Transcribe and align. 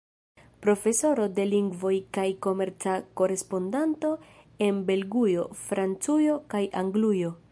Profesoro 0.65 1.25
de 1.39 1.43
lingvoj 1.51 1.91
kaj 2.17 2.23
komerca 2.45 2.95
korespondanto 3.21 4.13
en 4.69 4.81
Belgujo, 4.89 5.47
Francujo 5.67 6.41
kaj 6.55 6.65
Anglujo. 6.85 7.35